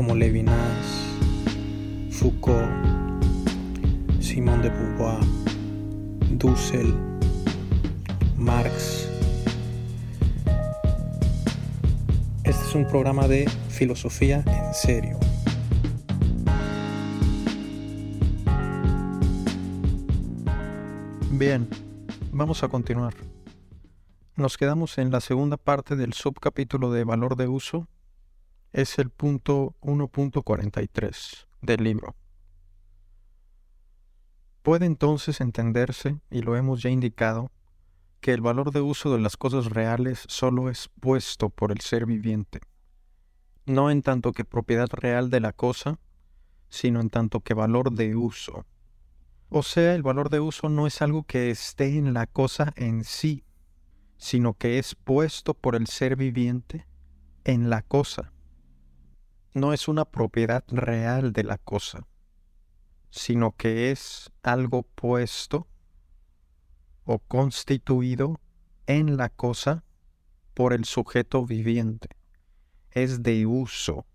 [0.00, 0.56] como Levinas,
[2.10, 2.66] Foucault,
[4.18, 5.20] Simón de Beauvoir,
[6.38, 6.94] Dussel,
[8.38, 9.10] Marx.
[12.44, 15.18] Este es un programa de filosofía en serio.
[21.32, 21.68] Bien,
[22.32, 23.12] vamos a continuar.
[24.36, 27.86] Nos quedamos en la segunda parte del subcapítulo de valor de uso.
[28.72, 32.14] Es el punto 1.43 del libro.
[34.62, 37.50] Puede entonces entenderse, y lo hemos ya indicado,
[38.20, 42.06] que el valor de uso de las cosas reales solo es puesto por el ser
[42.06, 42.60] viviente,
[43.66, 45.98] no en tanto que propiedad real de la cosa,
[46.68, 48.66] sino en tanto que valor de uso.
[49.48, 53.02] O sea, el valor de uso no es algo que esté en la cosa en
[53.02, 53.42] sí,
[54.16, 56.86] sino que es puesto por el ser viviente
[57.42, 58.32] en la cosa.
[59.52, 62.06] No es una propiedad real de la cosa,
[63.10, 65.66] sino que es algo puesto
[67.04, 68.40] o constituido
[68.86, 69.82] en la cosa
[70.54, 72.08] por el sujeto viviente.
[72.90, 74.06] Es de uso.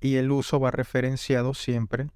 [0.00, 2.10] Y el uso va referenciado siempre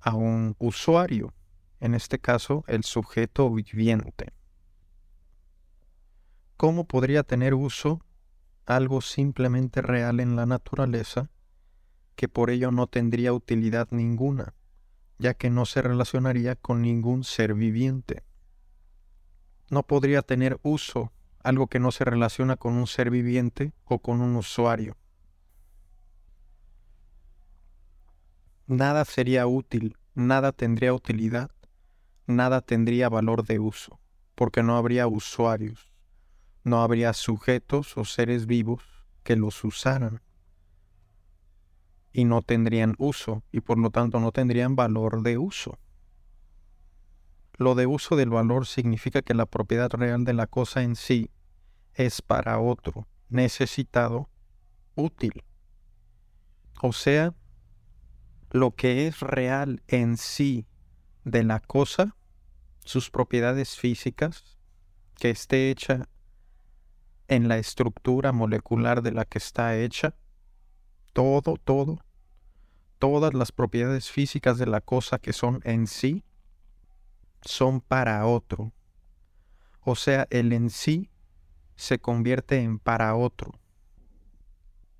[0.00, 1.34] a un usuario
[1.80, 4.32] en este caso el sujeto viviente.
[6.56, 8.00] ¿Cómo podría tener uso
[8.66, 11.30] algo simplemente real en la naturaleza
[12.16, 14.54] que por ello no tendría utilidad ninguna,
[15.18, 18.24] ya que no se relacionaría con ningún ser viviente?
[19.70, 21.12] No podría tener uso
[21.42, 24.96] algo que no se relaciona con un ser viviente o con un usuario.
[28.66, 31.50] Nada sería útil, nada tendría utilidad
[32.30, 34.00] nada tendría valor de uso,
[34.34, 35.92] porque no habría usuarios,
[36.64, 38.82] no habría sujetos o seres vivos
[39.22, 40.22] que los usaran
[42.12, 45.78] y no tendrían uso y por lo tanto no tendrían valor de uso.
[47.56, 51.30] Lo de uso del valor significa que la propiedad real de la cosa en sí
[51.94, 54.30] es para otro, necesitado,
[54.94, 55.44] útil.
[56.80, 57.34] O sea,
[58.50, 60.66] lo que es real en sí
[61.24, 62.16] de la cosa
[62.84, 64.58] sus propiedades físicas,
[65.16, 66.08] que esté hecha
[67.28, 70.16] en la estructura molecular de la que está hecha,
[71.12, 71.98] todo, todo,
[72.98, 76.24] todas las propiedades físicas de la cosa que son en sí,
[77.42, 78.72] son para otro.
[79.82, 81.10] O sea, el en sí
[81.76, 83.58] se convierte en para otro,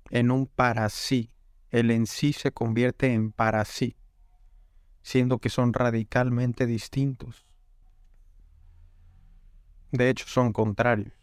[0.09, 1.31] en un para sí.
[1.69, 3.95] El en sí se convierte en para sí,
[5.03, 7.45] siendo que son radicalmente distintos.
[9.91, 11.13] De hecho, son contrarios,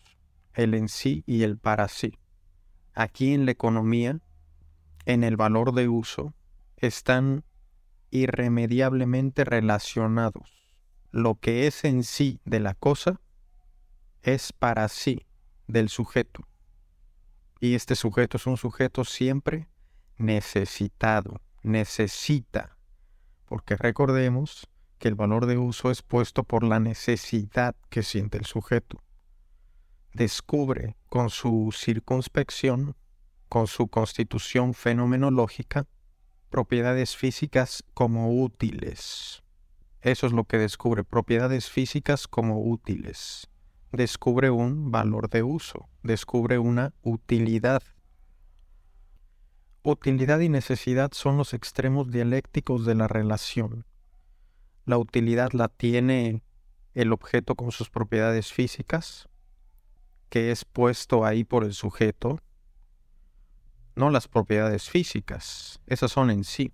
[0.54, 2.18] el en sí y el para sí.
[2.94, 4.20] Aquí en la economía,
[5.08, 6.34] en el valor de uso,
[6.76, 7.42] están
[8.10, 10.76] irremediablemente relacionados.
[11.10, 13.18] Lo que es en sí de la cosa
[14.20, 15.24] es para sí
[15.66, 16.46] del sujeto.
[17.58, 19.70] Y este sujeto es un sujeto siempre
[20.18, 22.76] necesitado, necesita.
[23.46, 28.44] Porque recordemos que el valor de uso es puesto por la necesidad que siente el
[28.44, 29.02] sujeto.
[30.12, 32.94] Descubre con su circunspección,
[33.48, 35.86] con su constitución fenomenológica,
[36.50, 39.42] propiedades físicas como útiles.
[40.00, 43.48] Eso es lo que descubre, propiedades físicas como útiles.
[43.92, 47.82] Descubre un valor de uso, descubre una utilidad.
[49.82, 53.84] Utilidad y necesidad son los extremos dialécticos de la relación
[54.88, 56.42] la utilidad la tiene
[56.94, 59.28] el objeto con sus propiedades físicas,
[60.30, 62.40] que es puesto ahí por el sujeto,
[63.98, 66.72] no las propiedades físicas, esas son en sí,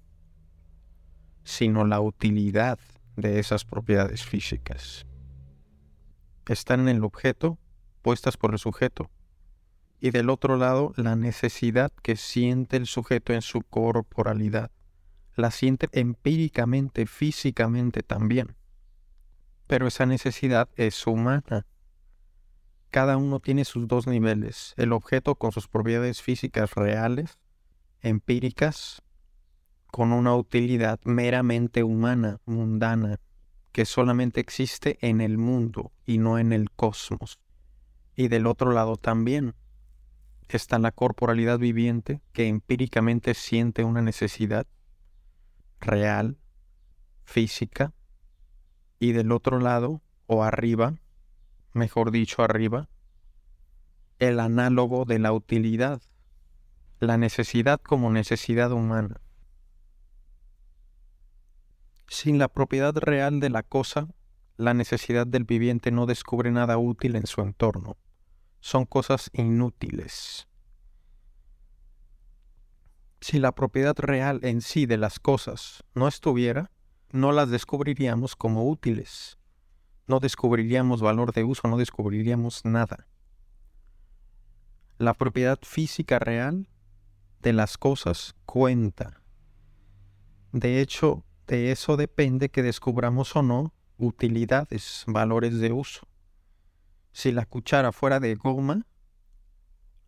[1.42, 2.78] sino la utilidad
[3.16, 5.06] de esas propiedades físicas.
[6.46, 7.58] Están en el objeto,
[8.02, 9.10] puestas por el sujeto,
[10.00, 14.70] y del otro lado la necesidad que siente el sujeto en su corporalidad
[15.36, 18.56] la siente empíricamente, físicamente también.
[19.66, 21.66] Pero esa necesidad es humana.
[22.94, 27.40] Cada uno tiene sus dos niveles, el objeto con sus propiedades físicas reales,
[28.02, 29.02] empíricas,
[29.88, 33.18] con una utilidad meramente humana, mundana,
[33.72, 37.40] que solamente existe en el mundo y no en el cosmos.
[38.14, 39.56] Y del otro lado también
[40.48, 44.68] está la corporalidad viviente que empíricamente siente una necesidad
[45.80, 46.38] real,
[47.24, 47.92] física,
[49.00, 50.94] y del otro lado, o arriba,
[51.74, 52.88] mejor dicho arriba,
[54.18, 56.00] el análogo de la utilidad,
[57.00, 59.20] la necesidad como necesidad humana.
[62.06, 64.08] Sin la propiedad real de la cosa,
[64.56, 67.96] la necesidad del viviente no descubre nada útil en su entorno.
[68.60, 70.46] Son cosas inútiles.
[73.20, 76.70] Si la propiedad real en sí de las cosas no estuviera,
[77.10, 79.38] no las descubriríamos como útiles.
[80.06, 83.06] No descubriríamos valor de uso, no descubriríamos nada.
[84.98, 86.68] La propiedad física real
[87.40, 89.22] de las cosas cuenta.
[90.52, 96.06] De hecho, de eso depende que descubramos o no utilidades, valores de uso.
[97.12, 98.86] Si la cuchara fuera de goma,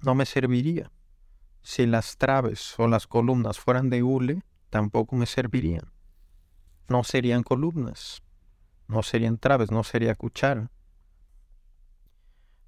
[0.01, 0.91] no me serviría.
[1.63, 5.93] Si las traves o las columnas fueran de hule, tampoco me servirían.
[6.89, 8.23] No serían columnas,
[8.89, 10.71] no serían traves, no sería cuchara.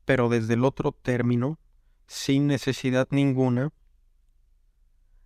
[0.04, 1.58] Pero desde el otro término,
[2.06, 3.72] sin necesidad ninguna,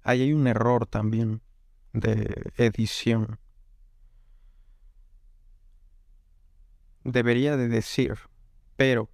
[0.02, 1.42] ahí hay un error también
[1.92, 3.38] de edición.
[7.04, 8.18] Debería de decir,
[8.76, 9.08] pero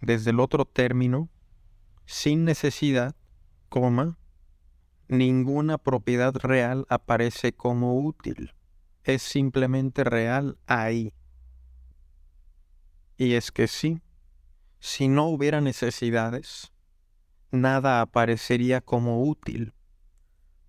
[0.00, 1.28] desde el otro término,
[2.06, 3.14] sin necesidad,
[3.68, 4.18] coma,
[5.08, 8.54] ninguna propiedad real aparece como útil.
[9.14, 11.12] Es simplemente real ahí.
[13.16, 14.00] Y es que sí,
[14.78, 16.72] si no hubiera necesidades,
[17.50, 19.74] nada aparecería como útil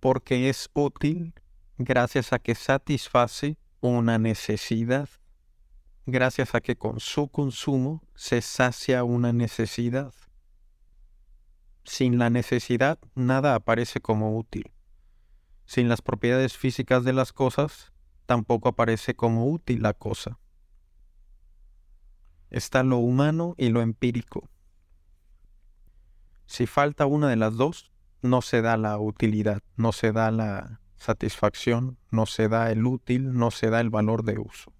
[0.02, 1.32] porque es útil
[1.78, 5.08] gracias a que satisface una necesidad,
[6.06, 10.12] gracias a que con su consumo se sacia una necesidad.
[11.84, 14.72] Sin la necesidad nada aparece como útil.
[15.66, 17.92] Sin las propiedades físicas de las cosas,
[18.26, 20.38] tampoco aparece como útil la cosa.
[22.50, 24.48] Está lo humano y lo empírico.
[26.46, 27.90] Si falta una de las dos,
[28.20, 33.32] no se da la utilidad, no se da la satisfacción, no se da el útil,
[33.32, 34.72] no se da el valor de uso.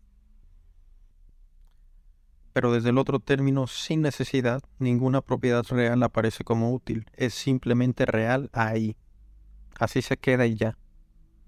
[2.53, 8.05] Pero desde el otro término, sin necesidad, ninguna propiedad real aparece como útil, es simplemente
[8.05, 8.97] real ahí.
[9.79, 10.77] Así se queda y ya,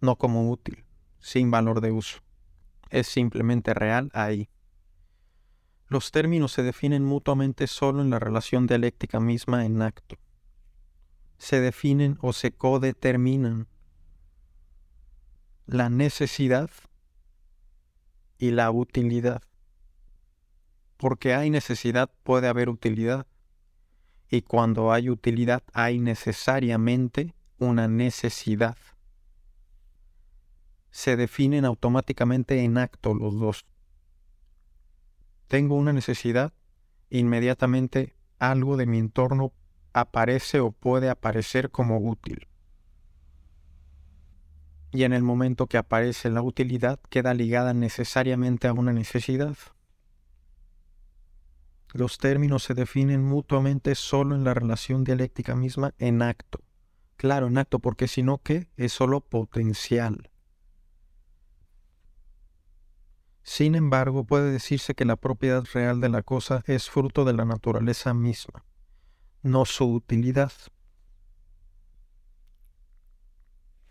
[0.00, 0.83] no como útil,
[1.24, 2.18] sin valor de uso.
[2.90, 4.48] Es simplemente real ahí.
[5.88, 10.16] Los términos se definen mutuamente solo en la relación dialéctica misma en acto
[11.38, 13.68] se definen o se codeterminan
[15.66, 16.70] la necesidad
[18.38, 19.42] y la utilidad.
[20.96, 23.26] Porque hay necesidad puede haber utilidad.
[24.30, 28.76] Y cuando hay utilidad hay necesariamente una necesidad.
[30.94, 33.66] Se definen automáticamente en acto los dos.
[35.48, 36.52] Tengo una necesidad,
[37.10, 39.52] inmediatamente algo de mi entorno
[39.92, 42.46] aparece o puede aparecer como útil.
[44.92, 49.56] Y en el momento que aparece la utilidad queda ligada necesariamente a una necesidad.
[51.92, 56.60] Los términos se definen mutuamente solo en la relación dialéctica misma en acto.
[57.16, 58.68] Claro, en acto, porque si no, ¿qué?
[58.76, 60.30] Es solo potencial.
[63.44, 67.44] Sin embargo, puede decirse que la propiedad real de la cosa es fruto de la
[67.44, 68.64] naturaleza misma
[69.44, 70.52] no su utilidad.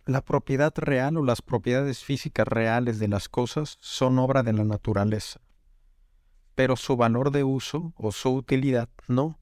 [0.05, 4.65] La propiedad real o las propiedades físicas reales de las cosas son obra de la
[4.65, 5.39] naturaleza,
[6.55, 9.39] pero su valor de uso o su utilidad no.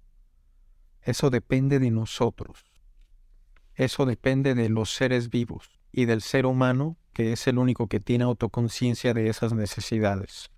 [1.02, 2.66] Eso depende de nosotros.
[3.74, 8.00] Eso depende de los seres vivos y del ser humano que es el único que
[8.00, 10.50] tiene autoconciencia de esas necesidades.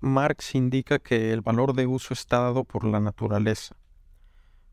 [0.00, 3.76] Marx indica que el valor de uso está dado por la naturaleza.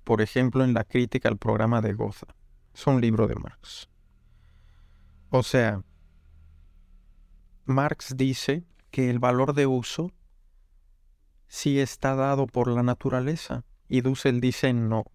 [0.04, 2.28] Por ejemplo, en la crítica al programa de Goza.
[2.74, 3.90] Es un libro de Marx.
[5.30, 5.82] O sea,
[7.66, 10.12] Marx dice que el valor de uso
[11.48, 15.06] sí está dado por la naturaleza y Dussel dice no.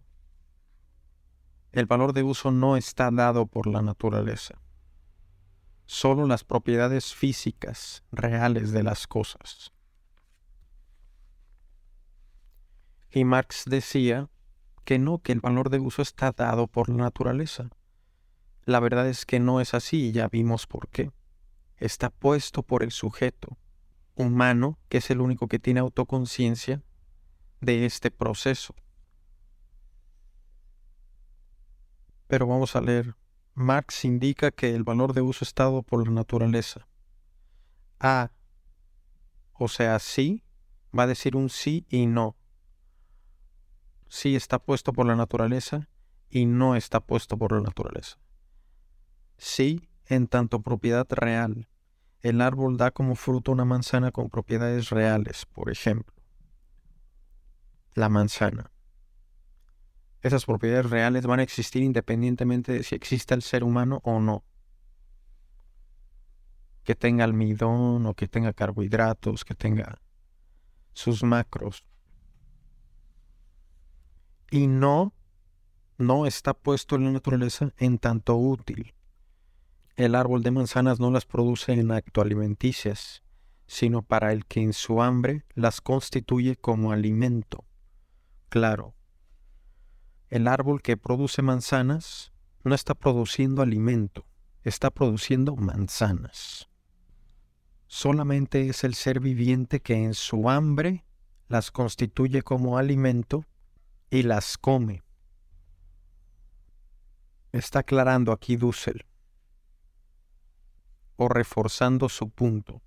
[1.72, 4.60] El valor de uso no está dado por la naturaleza.
[5.86, 9.72] Solo las propiedades físicas reales de las cosas.
[13.10, 14.28] Y Marx decía
[14.84, 17.70] que no, que el valor de uso está dado por la naturaleza.
[18.64, 21.10] La verdad es que no es así y ya vimos por qué.
[21.76, 23.56] Está puesto por el sujeto
[24.14, 26.82] humano, que es el único que tiene autoconciencia
[27.60, 28.74] de este proceso.
[32.28, 33.16] Pero vamos a leer.
[33.54, 36.86] Marx indica que el valor de uso está dado por la naturaleza.
[37.98, 38.30] A,
[39.54, 40.44] o sea, sí,
[40.96, 42.36] va a decir un sí y no.
[44.06, 45.88] Sí está puesto por la naturaleza
[46.30, 48.18] y no está puesto por la naturaleza.
[49.36, 51.68] Sí, en tanto propiedad real.
[52.20, 56.14] El árbol da como fruto una manzana con propiedades reales, por ejemplo.
[57.94, 58.70] La manzana.
[60.20, 64.44] Esas propiedades reales van a existir independientemente de si existe el ser humano o no.
[66.82, 70.00] Que tenga almidón o que tenga carbohidratos, que tenga
[70.92, 71.84] sus macros.
[74.50, 75.12] Y no,
[75.98, 78.94] no está puesto en la naturaleza en tanto útil.
[79.94, 83.22] El árbol de manzanas no las produce en acto alimenticias,
[83.66, 87.64] sino para el que en su hambre las constituye como alimento.
[88.48, 88.94] Claro,
[90.28, 92.32] el árbol que produce manzanas
[92.64, 94.26] no está produciendo alimento,
[94.62, 96.68] está produciendo manzanas.
[97.86, 101.04] Solamente es el ser viviente que en su hambre
[101.48, 103.46] las constituye como alimento
[104.10, 105.02] y las come.
[107.52, 109.06] Está aclarando aquí Dussel,
[111.16, 112.82] o reforzando su punto.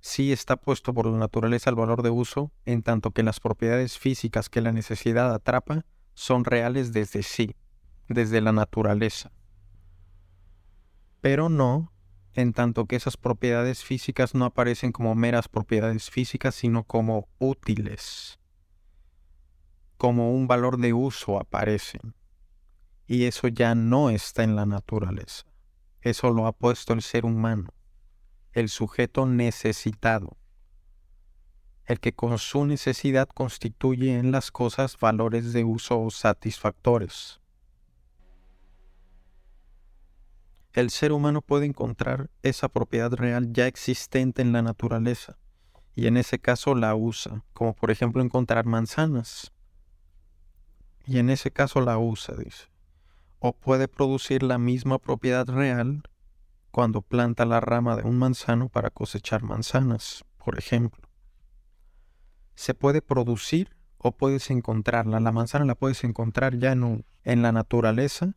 [0.00, 3.98] Sí está puesto por la naturaleza el valor de uso, en tanto que las propiedades
[3.98, 5.84] físicas que la necesidad atrapa
[6.18, 7.54] son reales desde sí,
[8.08, 9.30] desde la naturaleza.
[11.20, 11.92] Pero no
[12.34, 18.40] en tanto que esas propiedades físicas no aparecen como meras propiedades físicas, sino como útiles,
[19.96, 22.14] como un valor de uso aparecen.
[23.06, 25.44] Y eso ya no está en la naturaleza.
[26.00, 27.72] Eso lo ha puesto el ser humano,
[28.52, 30.37] el sujeto necesitado
[31.88, 37.40] el que con su necesidad constituye en las cosas valores de uso satisfactores.
[40.74, 45.38] El ser humano puede encontrar esa propiedad real ya existente en la naturaleza,
[45.94, 49.50] y en ese caso la usa, como por ejemplo encontrar manzanas.
[51.06, 52.66] Y en ese caso la usa, dice.
[53.38, 56.02] O puede producir la misma propiedad real
[56.70, 61.07] cuando planta la rama de un manzano para cosechar manzanas, por ejemplo
[62.58, 65.20] se puede producir o puedes encontrarla.
[65.20, 68.34] La manzana la puedes encontrar ya en, en la naturaleza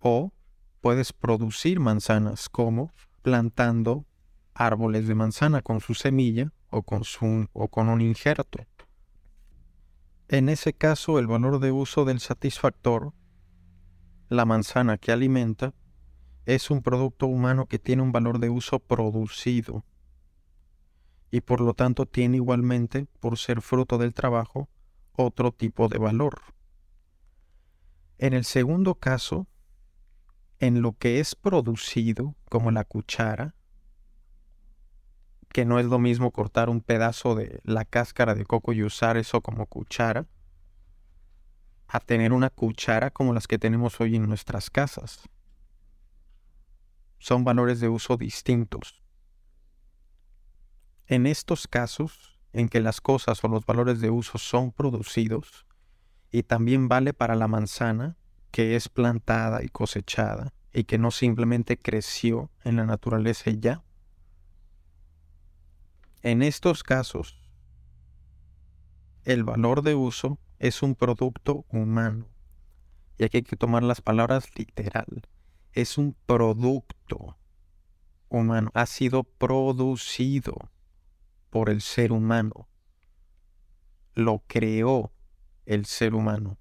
[0.00, 0.32] o
[0.80, 2.92] puedes producir manzanas como
[3.22, 4.06] plantando
[4.54, 8.66] árboles de manzana con su semilla o con, su, o con un injerto.
[10.26, 13.12] En ese caso, el valor de uso del satisfactor,
[14.30, 15.74] la manzana que alimenta,
[16.44, 19.84] es un producto humano que tiene un valor de uso producido
[21.34, 24.68] y por lo tanto tiene igualmente, por ser fruto del trabajo,
[25.16, 26.40] otro tipo de valor.
[28.18, 29.48] En el segundo caso,
[30.60, 33.56] en lo que es producido, como la cuchara,
[35.48, 39.16] que no es lo mismo cortar un pedazo de la cáscara de coco y usar
[39.16, 40.28] eso como cuchara,
[41.88, 45.28] a tener una cuchara como las que tenemos hoy en nuestras casas.
[47.18, 49.03] Son valores de uso distintos.
[51.06, 55.66] En estos casos, en que las cosas o los valores de uso son producidos,
[56.30, 58.16] y también vale para la manzana,
[58.50, 63.84] que es plantada y cosechada, y que no simplemente creció en la naturaleza y ya.
[66.22, 67.38] En estos casos,
[69.24, 72.26] el valor de uso es un producto humano.
[73.18, 75.28] Y aquí hay que tomar las palabras literal.
[75.72, 77.36] Es un producto
[78.28, 78.70] humano.
[78.74, 80.70] Ha sido producido
[81.54, 82.68] por el ser humano.
[84.14, 85.12] Lo creó
[85.66, 86.58] el ser humano.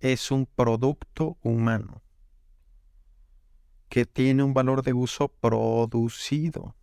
[0.00, 2.02] Es un producto humano
[3.90, 6.74] que tiene un valor de uso producido.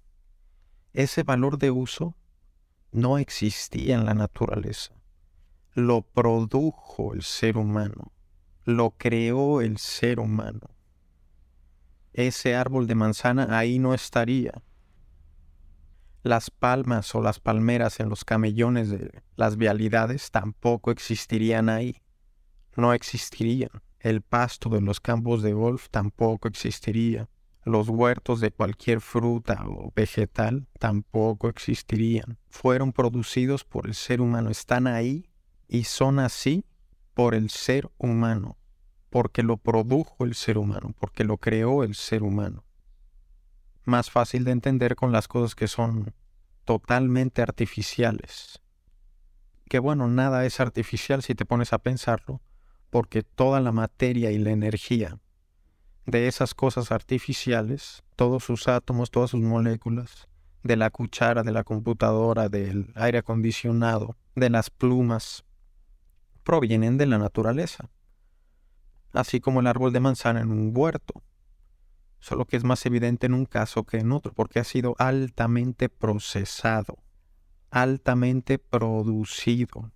[0.93, 2.15] Ese valor de uso
[2.91, 4.93] no existía en la naturaleza.
[5.73, 8.12] Lo produjo el ser humano.
[8.65, 10.69] Lo creó el ser humano.
[12.13, 14.62] Ese árbol de manzana ahí no estaría
[16.24, 22.01] las palmas o las palmeras en los camellones de las vialidades tampoco existirían ahí.
[22.75, 23.70] No existirían.
[24.00, 27.30] El pasto de los campos de golf tampoco existiría.
[27.65, 32.38] Los huertos de cualquier fruta o vegetal tampoco existirían.
[32.50, 35.30] Fueron producidos por el ser humano, están ahí
[35.68, 36.65] y son así
[37.13, 38.58] por el ser humano,
[39.10, 42.62] porque lo produjo el ser humano, porque lo creó el ser humano.
[43.85, 46.13] Más fácil de entender con las cosas que son
[46.65, 48.61] totalmente artificiales.
[49.69, 52.41] Que bueno, nada es artificial si te pones a pensarlo,
[52.89, 55.19] porque toda la materia y la energía
[56.05, 60.27] de esas cosas artificiales, todos sus átomos, todas sus moléculas,
[60.63, 65.43] de la cuchara, de la computadora, del aire acondicionado, de las plumas,
[66.43, 67.89] provienen de la naturaleza.
[69.11, 71.21] Así como el árbol de manzana en un huerto.
[72.24, 75.89] Solo que es más evidente en un caso que en otro, porque ha sido altamente
[75.89, 77.00] procesado,
[77.70, 79.92] altamente producido.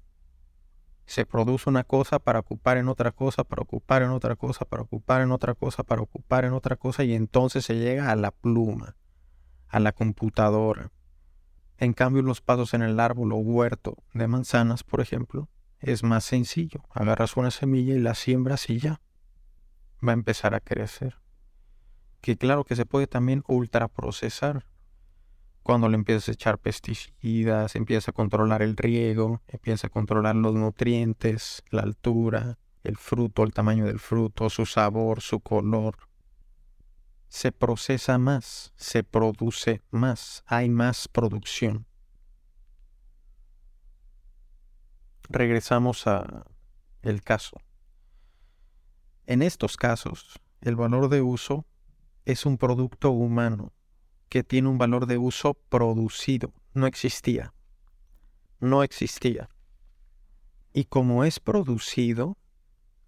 [1.06, 4.84] Se produce una cosa para ocupar en otra cosa, para ocupar en otra cosa, para
[4.84, 8.32] ocupar en otra cosa, para ocupar en otra cosa, y entonces se llega a la
[8.32, 8.98] pluma
[9.70, 10.92] a la computadora.
[11.78, 15.48] En cambio, los pasos en el árbol o huerto de manzanas, por ejemplo,
[15.80, 16.84] es más sencillo.
[16.90, 19.00] Agarras una semilla y la siembras y ya
[20.06, 21.16] va a empezar a crecer.
[22.22, 24.66] Que claro que se puede también ultraprocesar.
[25.64, 30.56] Cuando le empiezas a echar pesticidas, empieza a controlar el riego, empieza a controlar los
[30.56, 35.98] nutrientes, la altura, el fruto, el tamaño del fruto, su sabor, su color
[37.30, 41.86] se procesa más, se produce más, hay más producción.
[45.30, 46.46] Regresamos a
[47.02, 47.58] el caso.
[49.26, 51.66] En estos casos, el valor de uso
[52.28, 53.74] es un producto humano
[54.30, 57.54] que tiene un valor de uso producido, no existía.
[58.60, 59.50] No existía.
[60.74, 62.38] Y como es producido,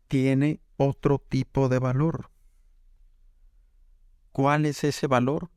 [0.08, 2.32] tiene otro tipo de valor
[4.32, 5.50] ¿Cuál es ese valor?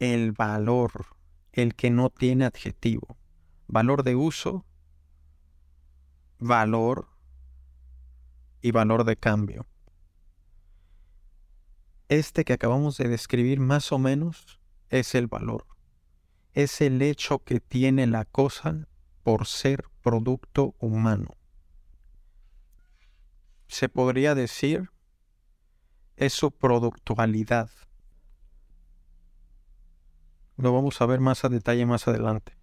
[0.00, 1.06] El valor,
[1.52, 3.16] el que no tiene adjetivo.
[3.68, 4.64] Valor de uso,
[6.40, 7.06] valor
[8.60, 9.66] y valor de cambio.
[12.08, 15.66] Este que acabamos de describir más o menos es el valor.
[16.52, 18.86] Es el hecho que tiene la cosa
[19.22, 21.30] por ser producto humano.
[23.68, 24.90] Se podría decir
[26.16, 27.70] es su productualidad.
[30.56, 32.56] Lo vamos a ver más a detalle más adelante.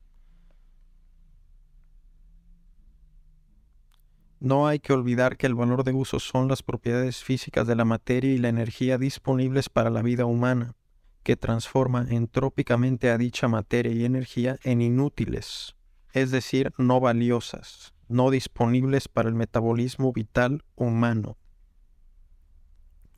[4.41, 7.86] No hay que olvidar que el valor de uso son las propiedades físicas de la
[7.86, 10.75] materia y la energía disponibles para la vida humana,
[11.23, 15.77] que transforma entrópicamente a dicha materia y energía en inútiles,
[16.12, 21.38] es decir, no valiosas, no disponibles para el metabolismo vital humano.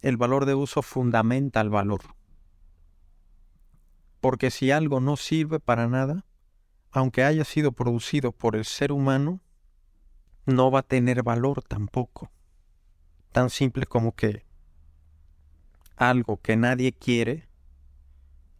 [0.04, 2.02] El valor de uso fundamenta el valor
[4.24, 6.26] porque si algo no sirve para nada,
[6.92, 9.42] aunque haya sido producido por el ser humano,
[10.46, 12.32] no va a tener valor tampoco.
[13.32, 14.46] Tan simple como que
[15.96, 17.48] algo que nadie quiere,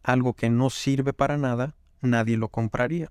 [0.02, 3.10] algo que no sirve para nada, nadie lo compraría.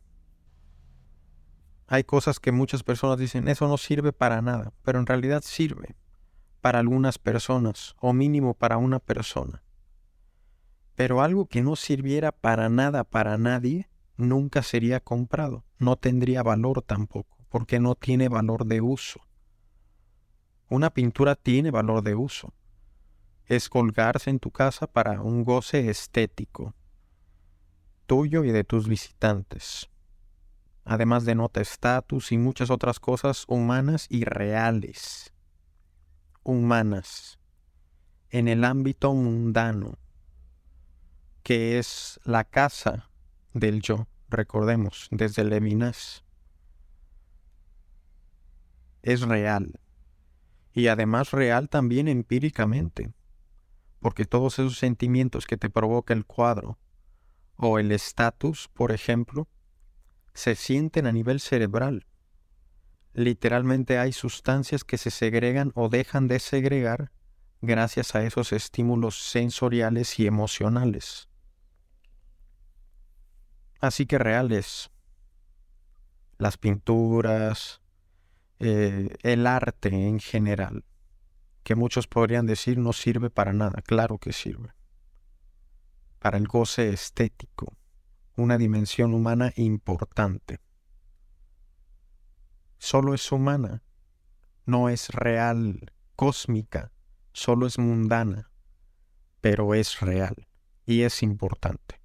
[1.87, 5.95] Hay cosas que muchas personas dicen, eso no sirve para nada, pero en realidad sirve
[6.61, 9.63] para algunas personas, o mínimo para una persona.
[10.95, 15.65] Pero algo que no sirviera para nada para nadie, nunca sería comprado.
[15.77, 19.21] No tendría valor tampoco, porque no tiene valor de uso.
[20.69, 22.51] Una pintura tiene valor de uso.
[23.45, 26.73] Es colgarse en tu casa para un goce estético,
[28.07, 29.87] tuyo y de tus visitantes.
[30.83, 35.31] Además de nota estatus y muchas otras cosas humanas y reales.
[36.41, 37.37] Humanas.
[38.31, 39.99] En el ámbito mundano
[41.43, 43.11] que es la casa
[43.53, 46.23] del yo, recordemos, desde Levinas.
[49.03, 49.79] Es real.
[50.73, 53.13] Y además real también empíricamente,
[53.99, 56.79] porque todos esos sentimientos que te provoca el cuadro
[57.55, 59.47] o el estatus, por ejemplo,
[60.33, 62.07] se sienten a nivel cerebral.
[63.13, 67.11] Literalmente hay sustancias que se segregan o dejan de segregar
[67.61, 71.29] gracias a esos estímulos sensoriales y emocionales
[73.83, 74.89] así que reales.
[76.37, 77.81] Las pinturas,
[78.65, 80.85] eh, el arte en general,
[81.63, 84.73] que muchos podrían decir no sirve para nada, claro que sirve.
[86.19, 87.75] Para el goce estético,
[88.35, 90.59] una dimensión humana importante.
[92.77, 93.83] Solo es humana,
[94.65, 96.91] no es real, cósmica,
[97.33, 98.49] solo es mundana,
[99.41, 100.47] pero es real
[100.85, 102.02] y es importante.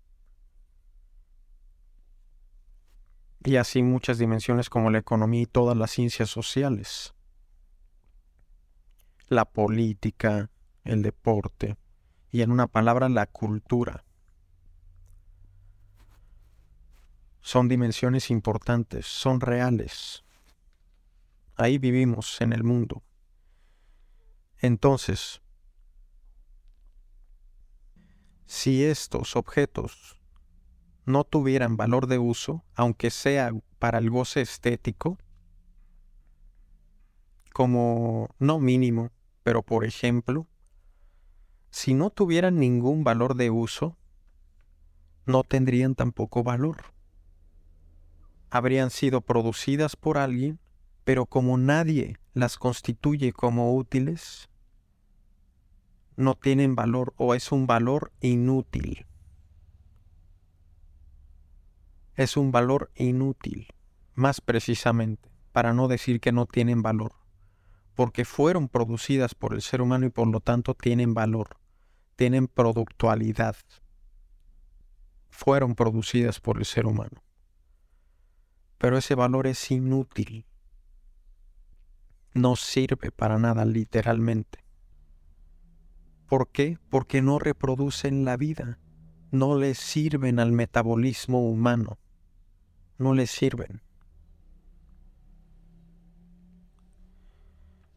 [3.48, 7.14] Y así muchas dimensiones como la economía y todas las ciencias sociales.
[9.28, 10.50] la política,
[10.84, 11.76] el deporte
[12.30, 14.04] y en una palabra la cultura.
[17.40, 20.24] Son dimensiones importantes, son reales.
[21.56, 23.02] Ahí vivimos en el mundo.
[24.58, 25.40] Entonces,
[28.44, 30.17] si estos objetos
[31.09, 35.18] no tuvieran valor de uso, aunque sea para el goce estético,
[37.53, 39.11] como no mínimo,
[39.42, 40.47] pero por ejemplo,
[41.71, 43.97] si no tuvieran ningún valor de uso,
[45.25, 46.92] no tendrían tampoco valor.
[48.51, 50.61] Habrían sido producidas por alguien,
[51.05, 54.49] pero como nadie las constituye como útiles,
[56.16, 59.08] no tienen valor o es un valor inútil.
[62.18, 63.68] Es un valor inútil,
[64.14, 67.12] más precisamente, para no decir que no tienen valor
[67.98, 71.57] porque fueron producidas por el ser humano y por lo tanto tienen valor,
[72.14, 73.57] tienen productualidad.
[75.31, 77.24] Fueron producidas por el ser humano.
[78.78, 80.46] Pero ese valor es inútil.
[82.35, 84.61] No sirve para nada literalmente.
[86.28, 86.78] ¿Por qué?
[86.90, 88.78] Porque no reproducen la vida.
[89.33, 91.98] No le sirven al metabolismo humano.
[92.98, 93.80] No le sirven.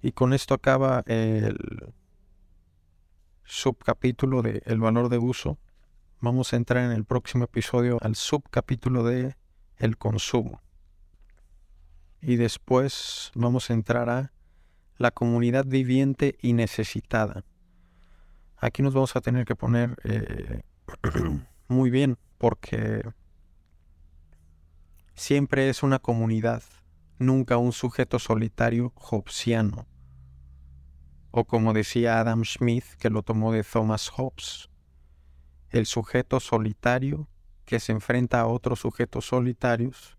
[0.01, 1.93] Y con esto acaba el
[3.43, 5.59] subcapítulo de El valor de uso.
[6.19, 9.35] Vamos a entrar en el próximo episodio al subcapítulo de
[9.77, 10.61] El consumo.
[12.21, 14.31] Y después vamos a entrar a
[14.97, 17.43] la comunidad viviente y necesitada.
[18.57, 20.61] Aquí nos vamos a tener que poner eh,
[21.67, 23.01] muy bien porque
[25.15, 26.63] siempre es una comunidad,
[27.19, 29.87] nunca un sujeto solitario hobbesiano
[31.31, 34.69] o como decía Adam Smith, que lo tomó de Thomas Hobbes,
[35.69, 37.29] el sujeto solitario
[37.65, 40.17] que se enfrenta a otros sujetos solitarios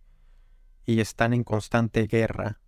[0.86, 2.60] y están en constante guerra.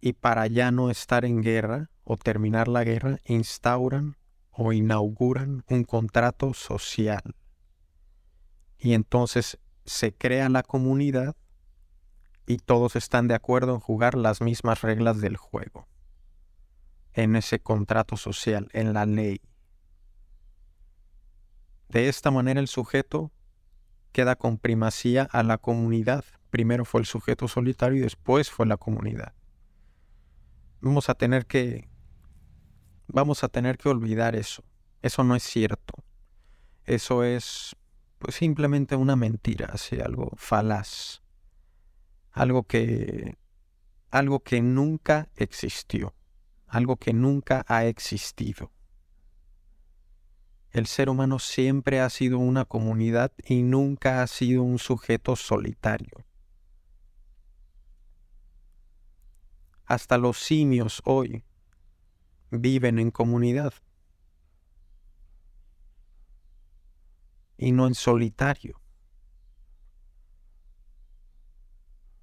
[0.00, 4.16] Y para ya no estar en guerra o terminar la guerra, instauran
[4.50, 7.36] o inauguran un contrato social.
[8.78, 11.34] Y entonces se crea la comunidad
[12.46, 15.88] y todos están de acuerdo en jugar las mismas reglas del juego
[17.14, 19.40] en ese contrato social, en la ley.
[21.88, 23.32] De esta manera el sujeto
[24.12, 26.24] queda con primacía a la comunidad.
[26.50, 29.32] Primero fue el sujeto solitario y después fue la comunidad.
[30.80, 31.88] Vamos a tener que
[33.08, 34.62] vamos a tener que olvidar eso.
[35.02, 35.94] Eso no es cierto.
[36.84, 37.74] Eso es
[38.18, 41.22] pues simplemente una mentira, así algo falaz.
[42.30, 43.36] Algo que
[44.10, 46.14] algo que nunca existió
[46.68, 48.70] algo que nunca ha existido.
[50.70, 56.26] El ser humano siempre ha sido una comunidad y nunca ha sido un sujeto solitario.
[59.86, 61.42] Hasta los simios hoy
[62.50, 63.72] viven en comunidad
[67.58, 68.80] y no en solitario.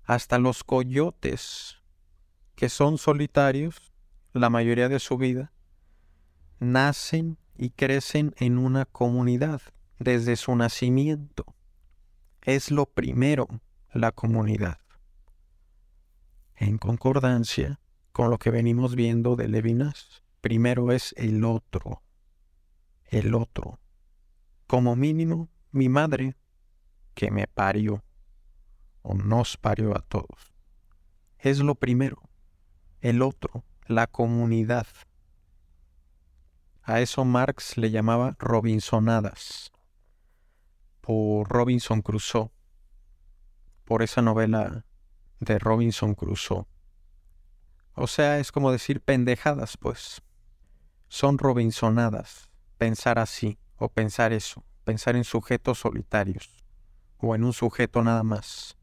[0.03, 1.77] Hasta los coyotes
[2.55, 3.91] que son solitarios
[4.35, 5.53] la mayoría de su vida,
[6.59, 9.61] nacen y crecen en una comunidad
[9.97, 11.55] desde su nacimiento.
[12.41, 13.47] Es lo primero,
[13.93, 14.79] la comunidad.
[16.55, 17.79] En concordancia
[18.11, 22.01] con lo que venimos viendo de Levinas, primero es el otro,
[23.05, 23.79] el otro.
[24.67, 26.36] Como mínimo, mi madre,
[27.13, 28.04] que me parió,
[29.01, 30.54] o nos parió a todos.
[31.38, 32.21] Es lo primero,
[33.01, 34.88] el otro, la comunidad.
[36.82, 39.71] A eso Marx le llamaba Robinsonadas,
[41.01, 42.49] por Robinson Crusoe,
[43.84, 44.86] por esa novela
[45.39, 46.65] de Robinson Crusoe.
[47.93, 50.21] O sea, es como decir pendejadas, pues.
[51.08, 56.63] Son Robinsonadas, pensar así, o pensar eso, pensar en sujetos solitarios,
[57.17, 58.77] o en un sujeto nada más.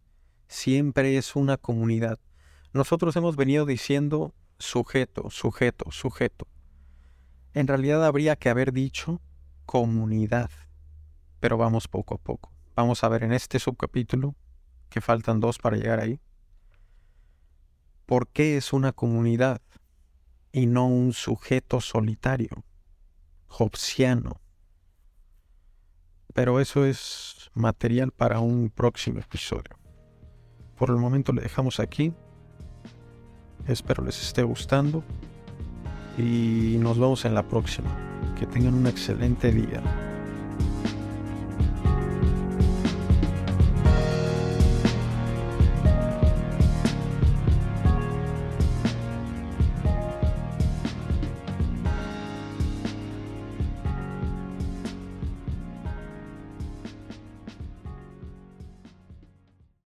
[0.48, 2.18] Siempre es una comunidad.
[2.72, 6.46] Nosotros hemos venido diciendo sujeto, sujeto, sujeto.
[7.54, 9.20] En realidad habría que haber dicho
[9.66, 10.50] comunidad,
[11.40, 12.52] pero vamos poco a poco.
[12.74, 14.34] Vamos a ver en este subcapítulo,
[14.88, 16.20] que faltan dos para llegar ahí,
[18.04, 19.62] por qué es una comunidad
[20.52, 22.64] y no un sujeto solitario,
[23.48, 24.41] hobbesiano.
[26.34, 29.76] Pero eso es material para un próximo episodio.
[30.76, 32.12] Por el momento le dejamos aquí.
[33.66, 35.04] Espero les esté gustando.
[36.18, 37.90] y nos vemos en la próxima.
[38.38, 40.11] Que tengan un excelente día.